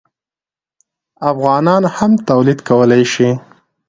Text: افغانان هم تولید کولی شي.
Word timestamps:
افغانان 1.31 1.83
هم 1.95 2.11
تولید 2.27 2.59
کولی 2.69 3.03
شي. 3.13 3.29